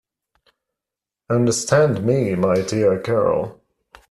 Understand 1.29 2.03
me, 2.03 2.33
my 2.33 2.55
dear 2.63 2.97
girl. 2.99 3.61